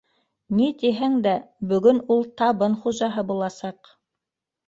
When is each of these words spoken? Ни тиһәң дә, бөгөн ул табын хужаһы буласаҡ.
Ни 0.59 0.67
тиһәң 0.83 1.17
дә, 1.25 1.33
бөгөн 1.73 2.01
ул 2.15 2.25
табын 2.41 2.79
хужаһы 2.87 3.27
буласаҡ. 3.33 3.93